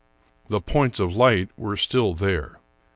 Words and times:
The 0.49 0.61
points 0.61 0.99
of 0.99 1.15
light 1.15 1.49
were 1.55 1.77
still 1.77 2.15
there. 2.15 2.57